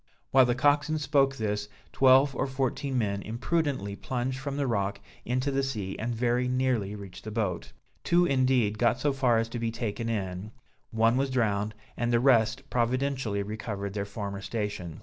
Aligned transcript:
While 0.31 0.47
the 0.47 0.55
coxswain 0.55 0.97
spoke 0.97 1.35
this, 1.35 1.69
twelve 1.91 2.35
or 2.35 2.47
fourteen 2.47 2.97
men 2.97 3.21
imprudently 3.21 3.95
plunged 3.95 4.39
from 4.39 4.57
the 4.57 4.65
rock 4.65 4.99
into 5.25 5.51
the 5.51 5.61
sea, 5.61 5.95
and 5.99 6.15
very 6.15 6.47
nearly 6.47 6.95
reached 6.95 7.23
the 7.23 7.29
boat. 7.29 7.71
Two 8.03 8.25
indeed, 8.25 8.79
got 8.79 8.99
so 8.99 9.13
far 9.13 9.37
as 9.37 9.47
to 9.49 9.59
be 9.59 9.69
taken 9.69 10.09
in, 10.09 10.53
one 10.89 11.17
was 11.17 11.29
drowned 11.29 11.75
and 11.95 12.11
the 12.11 12.19
rest 12.19 12.67
providentially 12.71 13.43
recovered 13.43 13.93
their 13.93 14.05
former 14.05 14.41
station. 14.41 14.99